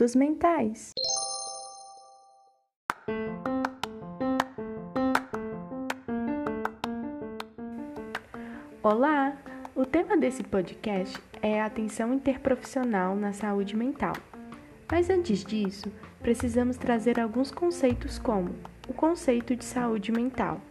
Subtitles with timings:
[0.00, 0.92] Minutos Mentais.
[8.82, 9.36] Olá!
[9.74, 14.14] O tema desse podcast é a atenção interprofissional na saúde mental.
[14.90, 18.54] Mas antes disso, precisamos trazer alguns conceitos como
[18.88, 20.62] o conceito de saúde mental.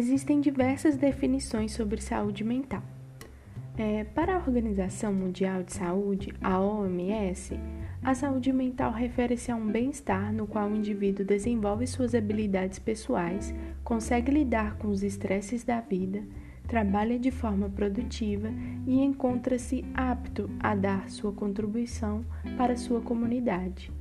[0.00, 2.82] Existem diversas definições sobre saúde mental.
[3.76, 7.54] É, para a Organização Mundial de Saúde, a OMS,
[8.02, 13.54] a saúde mental refere-se a um bem-estar no qual o indivíduo desenvolve suas habilidades pessoais,
[13.84, 16.22] consegue lidar com os estresses da vida,
[16.66, 18.48] trabalha de forma produtiva
[18.86, 22.24] e encontra-se apto a dar sua contribuição
[22.56, 23.92] para sua comunidade.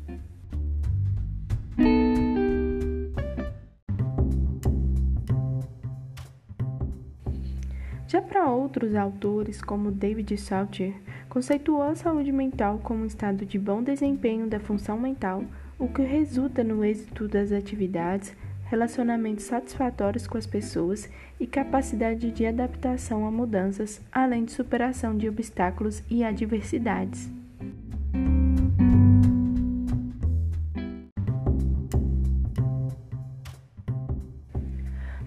[8.09, 10.95] Já para outros autores, como David Salter,
[11.29, 15.43] conceituou a saúde mental como um estado de bom desempenho da função mental,
[15.77, 18.35] o que resulta no êxito das atividades,
[18.65, 21.07] relacionamentos satisfatórios com as pessoas
[21.39, 27.29] e capacidade de adaptação a mudanças, além de superação de obstáculos e adversidades.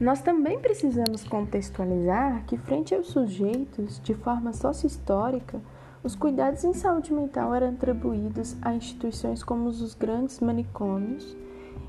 [0.03, 5.61] Nós também precisamos contextualizar que, frente aos sujeitos, de forma sócio-histórica,
[6.03, 11.37] os cuidados em saúde mental eram atribuídos a instituições como os grandes manicômios,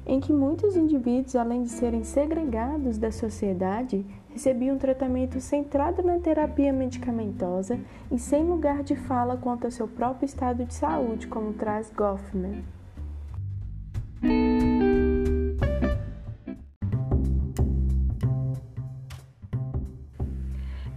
[0.05, 6.19] em que muitos indivíduos, além de serem segregados da sociedade, recebiam um tratamento centrado na
[6.19, 7.79] terapia medicamentosa
[8.11, 12.63] e sem lugar de fala quanto ao seu próprio estado de saúde, como traz Goffman.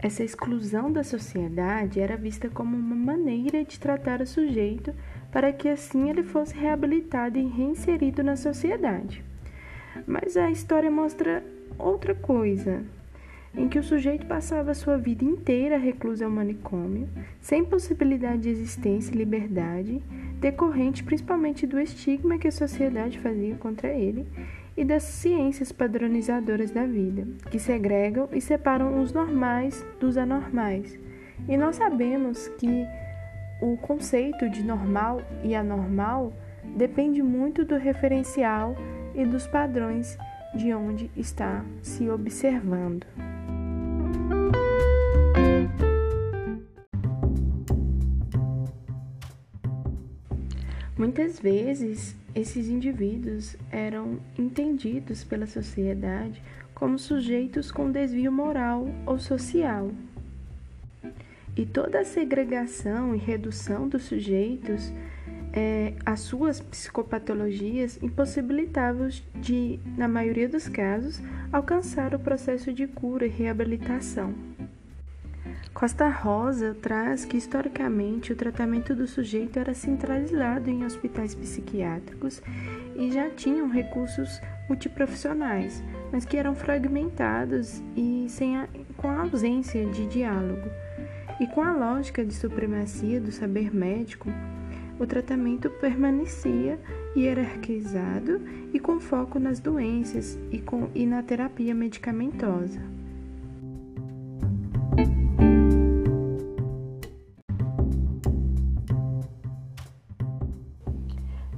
[0.06, 4.94] Essa exclusão da sociedade era vista como uma maneira de tratar o sujeito
[5.32, 9.24] para que assim ele fosse reabilitado e reinserido na sociedade.
[10.06, 11.42] Mas a história mostra
[11.76, 12.84] outra coisa,
[13.52, 17.08] em que o sujeito passava sua vida inteira recluso ao manicômio,
[17.40, 20.00] sem possibilidade de existência e liberdade,
[20.38, 24.24] decorrente principalmente do estigma que a sociedade fazia contra ele
[24.76, 30.98] e das ciências padronizadoras da vida, que segregam e separam os normais dos anormais.
[31.48, 32.86] E nós sabemos que
[33.60, 36.32] o conceito de normal e anormal
[36.76, 38.76] depende muito do referencial
[39.14, 40.18] e dos padrões
[40.54, 43.06] de onde está se observando.
[50.98, 56.42] Muitas vezes, esses indivíduos eram entendidos pela sociedade
[56.74, 59.90] como sujeitos com desvio moral ou social.
[61.56, 64.92] E toda a segregação e redução dos sujeitos
[65.54, 71.18] é, às suas psicopatologias impossibilitava-os de, na maioria dos casos,
[71.50, 74.34] alcançar o processo de cura e reabilitação.
[75.76, 82.40] Costa Rosa traz que, historicamente, o tratamento do sujeito era centralizado em hospitais psiquiátricos
[82.94, 88.66] e já tinham recursos multiprofissionais, mas que eram fragmentados e sem a,
[88.96, 90.66] com a ausência de diálogo.
[91.38, 94.30] E com a lógica de supremacia do saber médico,
[94.98, 96.80] o tratamento permanecia
[97.14, 98.40] hierarquizado
[98.72, 102.80] e com foco nas doenças e, com, e na terapia medicamentosa.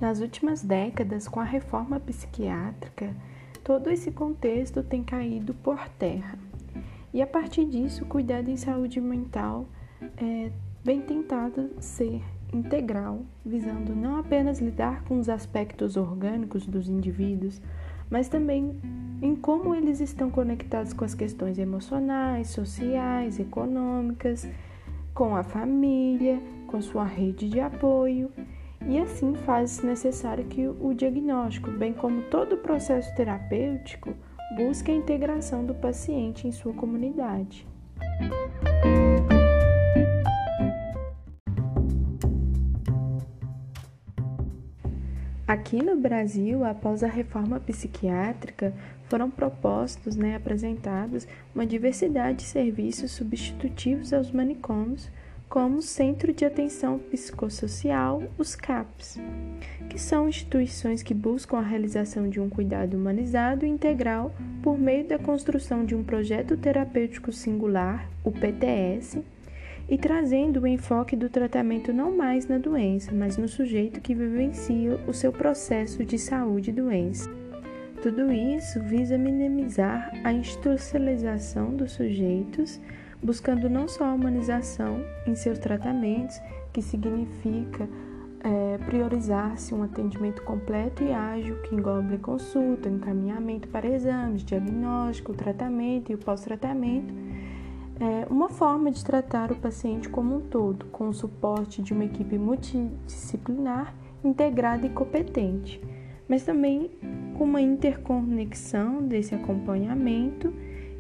[0.08, 3.14] Nas últimas décadas, com a reforma psiquiátrica,
[3.62, 6.38] todo esse contexto tem caído por terra.
[7.12, 9.69] E a partir disso, o cuidado em saúde mental
[10.16, 10.50] é,
[10.82, 12.22] vem tentado ser
[12.54, 17.60] integral, visando não apenas lidar com os aspectos orgânicos dos indivíduos,
[18.08, 18.81] mas também
[19.20, 24.49] em como eles estão conectados com as questões emocionais, sociais, econômicas,
[25.12, 28.31] com a família, com sua rede de apoio
[28.86, 34.14] e assim faz necessário que o diagnóstico, bem como todo o processo terapêutico,
[34.56, 37.66] busque a integração do paciente em sua comunidade.
[45.46, 48.74] Aqui no Brasil, após a reforma psiquiátrica,
[49.08, 55.10] foram propostos, né, apresentados, uma diversidade de serviços substitutivos aos manicômios
[55.48, 59.18] como Centro de Atenção Psicossocial, os CAPs,
[59.88, 65.06] que são instituições que buscam a realização de um cuidado humanizado e integral por meio
[65.06, 69.22] da construção de um projeto terapêutico singular, o PTS,
[69.88, 75.00] e trazendo o enfoque do tratamento não mais na doença, mas no sujeito que vivencia
[75.06, 77.30] o seu processo de saúde e doença.
[78.02, 82.78] Tudo isso visa minimizar a institucionalização dos sujeitos,
[83.23, 86.41] buscando não só a humanização em seus tratamentos,
[86.73, 87.88] que significa
[88.41, 96.12] é, priorizar-se um atendimento completo e ágil que englobe consulta, encaminhamento para exames, diagnóstico, tratamento
[96.12, 97.12] e o pós-tratamento
[98.00, 102.05] é uma forma de tratar o paciente como um todo, com o suporte de uma
[102.05, 103.93] equipe multidisciplinar,
[104.23, 105.81] integrada e competente,
[106.29, 106.91] mas também
[107.37, 110.53] com uma interconexão desse acompanhamento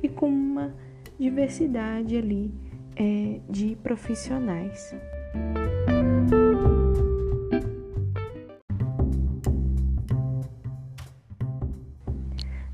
[0.02, 0.74] e com uma
[1.18, 2.52] diversidade ali
[2.96, 4.94] é, de profissionais.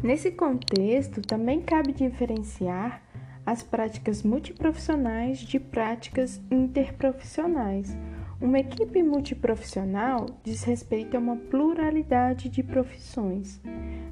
[0.03, 3.03] Nesse contexto, também cabe diferenciar
[3.47, 7.97] as práticas multiprofissionais de práticas interprofissionais.
[8.45, 13.59] Uma equipe multiprofissional diz respeito a uma pluralidade de profissões,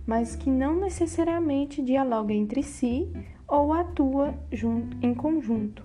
[0.07, 3.13] mas que não necessariamente dialoga entre si
[3.47, 5.85] ou atua junto, em conjunto.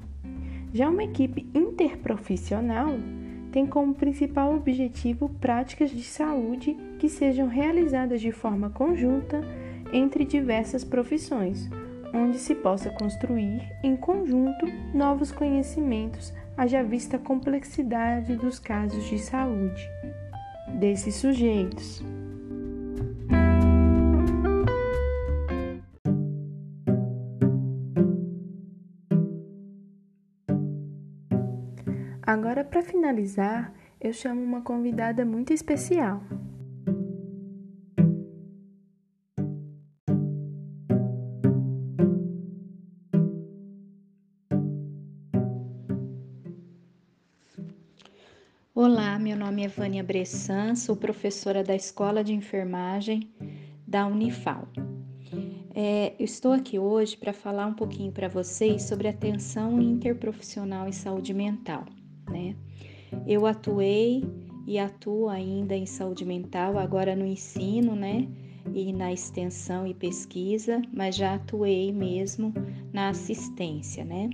[0.74, 2.92] Já uma equipe interprofissional
[3.52, 9.42] tem como principal objetivo práticas de saúde que sejam realizadas de forma conjunta
[9.92, 11.70] entre diversas profissões
[12.14, 19.20] onde se possa construir em conjunto novos conhecimentos, haja vista a complexidade dos casos de
[19.20, 19.88] saúde
[20.80, 22.04] desses sujeitos.
[32.24, 33.72] Agora, para finalizar,
[34.02, 36.22] eu chamo uma convidada muito especial.
[49.20, 53.28] Meu nome é Vânia Bressan, sou professora da Escola de Enfermagem
[53.88, 54.68] da Unifal.
[55.74, 60.92] É, eu estou aqui hoje para falar um pouquinho para vocês sobre atenção interprofissional em
[60.92, 61.84] saúde mental.
[62.30, 62.56] Né?
[63.26, 64.24] Eu atuei
[64.68, 68.28] e atuo ainda em saúde mental, agora no ensino, né?
[68.72, 72.54] E na extensão e pesquisa, mas já atuei mesmo
[72.94, 74.30] na assistência, né?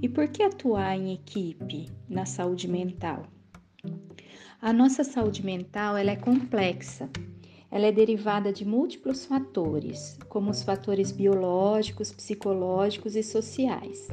[0.00, 3.26] E por que atuar em equipe na saúde mental?
[4.62, 7.10] A nossa saúde mental ela é complexa.
[7.68, 14.06] Ela é derivada de múltiplos fatores, como os fatores biológicos, psicológicos e sociais.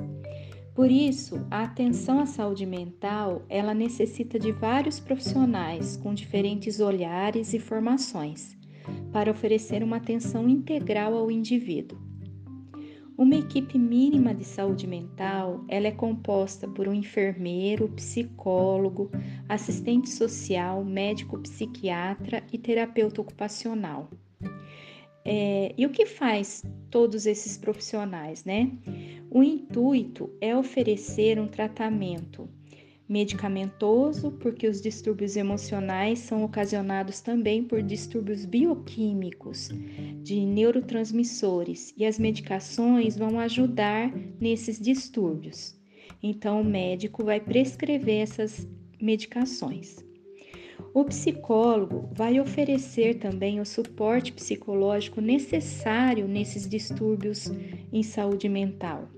[0.74, 7.54] Por isso, a atenção à saúde mental, ela necessita de vários profissionais com diferentes olhares
[7.54, 8.58] e formações
[9.12, 12.09] para oferecer uma atenção integral ao indivíduo.
[13.20, 19.12] Uma equipe mínima de saúde mental, ela é composta por um enfermeiro, psicólogo,
[19.50, 24.10] assistente social, médico psiquiatra e terapeuta ocupacional.
[25.26, 28.72] É, e o que faz todos esses profissionais, né?
[29.30, 32.48] O intuito é oferecer um tratamento
[33.10, 39.70] medicamentoso, porque os distúrbios emocionais são ocasionados também por distúrbios bioquímicos
[40.22, 45.76] de neurotransmissores e as medicações vão ajudar nesses distúrbios.
[46.22, 48.68] Então, o médico vai prescrever essas
[49.02, 49.98] medicações.
[50.94, 57.52] O psicólogo vai oferecer também o suporte psicológico necessário nesses distúrbios
[57.92, 59.10] em saúde mental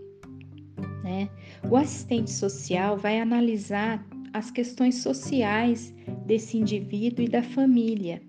[1.04, 1.30] né?
[1.70, 5.94] O assistente social vai analisar as questões sociais
[6.26, 8.22] desse indivíduo e da família.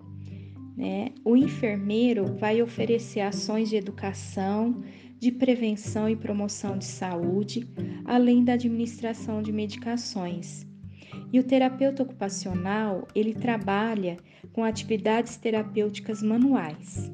[0.75, 1.09] Né?
[1.23, 4.83] O enfermeiro vai oferecer ações de educação,
[5.19, 7.67] de prevenção e promoção de saúde,
[8.03, 10.67] além da administração de medicações.
[11.31, 14.17] E o terapeuta ocupacional, ele trabalha
[14.51, 17.11] com atividades terapêuticas manuais.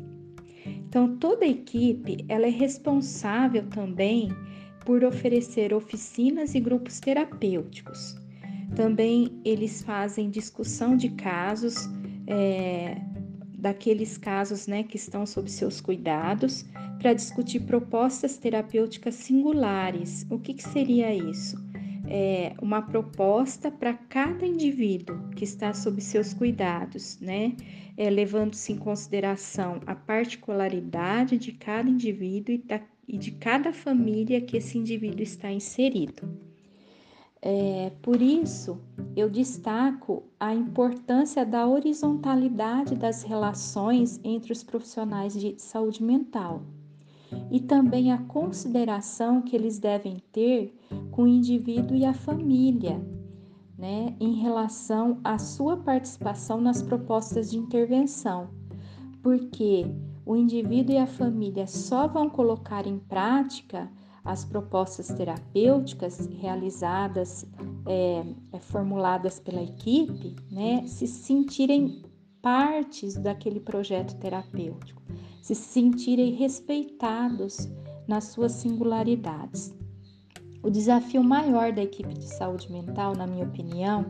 [0.66, 4.30] Então, toda a equipe, ela é responsável também
[4.86, 8.16] por oferecer oficinas e grupos terapêuticos.
[8.76, 11.76] Também eles fazem discussão de casos,
[12.28, 13.02] é,
[13.58, 16.66] daqueles casos né, que estão sob seus cuidados,
[17.00, 20.26] para discutir propostas terapêuticas singulares.
[20.30, 21.58] O que, que seria isso?
[22.08, 27.56] É uma proposta para cada indivíduo que está sob seus cuidados, né?
[27.96, 34.40] É, Levando-se em consideração a particularidade de cada indivíduo e da e de cada família
[34.40, 36.30] que esse indivíduo está inserido.
[37.42, 38.78] É, por isso,
[39.16, 46.62] eu destaco a importância da horizontalidade das relações entre os profissionais de saúde mental
[47.50, 50.76] e também a consideração que eles devem ter
[51.12, 53.02] com o indivíduo e a família,
[53.78, 58.50] né, em relação à sua participação nas propostas de intervenção,
[59.24, 59.86] porque
[60.30, 63.92] o indivíduo e a família só vão colocar em prática
[64.24, 67.48] as propostas terapêuticas realizadas,
[67.88, 72.04] é, é, formuladas pela equipe, né, se sentirem
[72.44, 75.02] partes daquele projeto terapêutico,
[75.42, 77.68] se sentirem respeitados
[78.08, 79.74] nas suas singularidades.
[80.62, 84.06] O desafio maior da equipe de saúde mental, na minha opinião,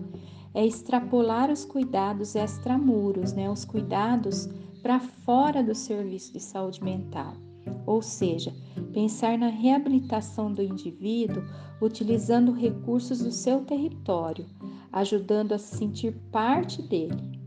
[0.53, 4.49] é extrapolar os cuidados extramuros, né, os cuidados
[4.81, 7.35] para fora do serviço de saúde mental
[7.85, 8.53] ou seja,
[8.93, 11.43] pensar na reabilitação do indivíduo
[11.81, 14.45] utilizando recursos do seu território,
[14.91, 17.39] ajudando a se sentir parte dele.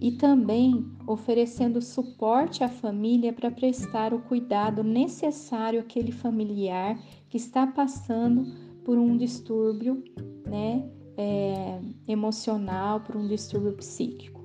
[0.00, 6.98] E também oferecendo suporte à família para prestar o cuidado necessário àquele familiar
[7.28, 8.46] que está passando
[8.82, 10.02] por um distúrbio
[10.46, 14.39] né, é, emocional, por um distúrbio psíquico.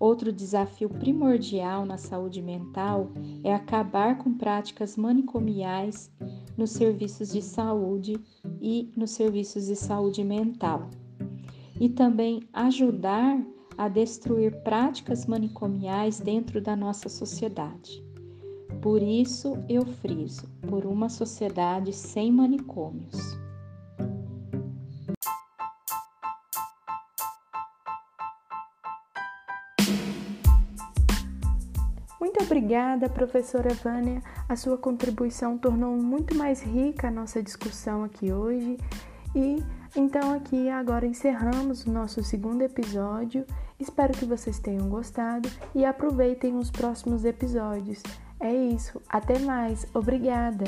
[0.00, 3.10] Outro desafio primordial na saúde mental
[3.44, 6.10] é acabar com práticas manicomiais
[6.56, 8.18] nos serviços de saúde
[8.62, 10.88] e nos serviços de saúde mental.
[11.78, 13.44] E também ajudar
[13.76, 18.02] a destruir práticas manicomiais dentro da nossa sociedade.
[18.80, 23.39] Por isso eu friso, por uma sociedade sem manicômios.
[32.30, 34.22] Muito obrigada, professora Vânia.
[34.48, 38.78] A sua contribuição tornou muito mais rica a nossa discussão aqui hoje.
[39.34, 39.56] E
[39.96, 43.44] então aqui agora encerramos o nosso segundo episódio.
[43.80, 48.00] Espero que vocês tenham gostado e aproveitem os próximos episódios.
[48.38, 49.84] É isso, até mais.
[49.92, 50.66] Obrigada.